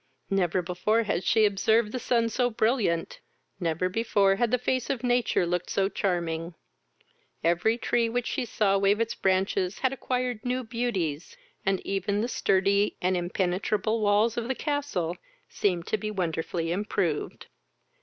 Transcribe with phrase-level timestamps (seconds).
[0.31, 3.19] Never before had she observed the sun so brilliant,
[3.59, 6.55] never before had the face of nature looked so charming:
[7.43, 11.37] every tree which she saw wave its branches had acquired new beauties,
[11.67, 15.17] and even the sturdy and impenetrable walls of the castle
[15.49, 17.45] seemed to be wonderfully improved.